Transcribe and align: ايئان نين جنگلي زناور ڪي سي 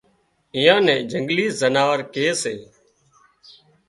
ايئان 0.57 0.81
نين 0.87 1.01
جنگلي 1.11 1.45
زناور 1.59 1.99
ڪي 2.13 2.27
سي 2.41 2.55